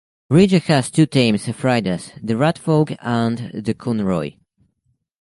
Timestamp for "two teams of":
0.89-1.63